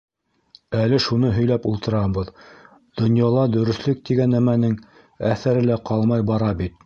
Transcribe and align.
—Әле 0.83 0.99
шуны 1.07 1.29
һөйләп 1.35 1.67
ултырабыҙ, 1.71 2.31
донъяла 3.01 3.43
дөрөҫлөк 3.57 4.01
тигән 4.11 4.33
нәмәнең 4.37 4.75
әҫәре 5.33 5.63
лә 5.71 5.81
ҡалмай 5.91 6.27
бара 6.31 6.53
бит. 6.63 6.77